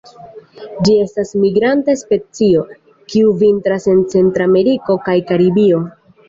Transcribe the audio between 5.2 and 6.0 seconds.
Karibio.